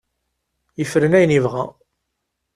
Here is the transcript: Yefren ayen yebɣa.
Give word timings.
Yefren 0.79 1.15
ayen 1.17 1.35
yebɣa. 1.35 1.65